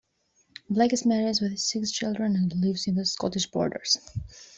[0.67, 3.97] Blake is married with six children and lives in the Scottish Borders.